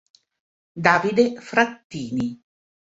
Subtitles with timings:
[0.77, 2.41] Davide Frattini